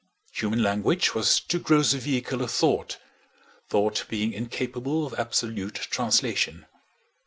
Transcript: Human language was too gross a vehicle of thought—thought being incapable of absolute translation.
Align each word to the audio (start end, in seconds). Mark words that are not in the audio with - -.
Human 0.31 0.63
language 0.63 1.13
was 1.13 1.39
too 1.39 1.59
gross 1.59 1.93
a 1.93 1.99
vehicle 1.99 2.41
of 2.41 2.49
thought—thought 2.49 4.05
being 4.09 4.33
incapable 4.33 5.05
of 5.05 5.13
absolute 5.13 5.75
translation. 5.75 6.65